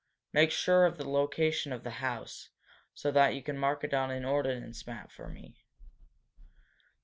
"Make 0.33 0.49
sure 0.49 0.87
of 0.87 0.97
the 0.97 1.07
location 1.07 1.71
of 1.71 1.83
the 1.83 1.99
house, 2.01 2.49
so 2.95 3.11
that 3.11 3.35
you 3.35 3.43
can 3.43 3.55
mark 3.55 3.83
it 3.83 3.93
on 3.93 4.09
an 4.09 4.25
ordnance 4.25 4.87
map 4.87 5.11
for 5.11 5.29
me. 5.29 5.63